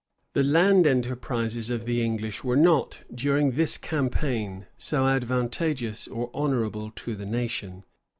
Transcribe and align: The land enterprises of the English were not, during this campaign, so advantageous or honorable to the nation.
The 0.33 0.41
land 0.43 0.87
enterprises 0.87 1.69
of 1.69 1.85
the 1.85 2.03
English 2.03 2.43
were 2.43 2.55
not, 2.55 3.03
during 3.13 3.51
this 3.51 3.77
campaign, 3.77 4.65
so 4.75 5.05
advantageous 5.07 6.07
or 6.07 6.31
honorable 6.33 6.89
to 6.95 7.13
the 7.13 7.27
nation. 7.27 7.83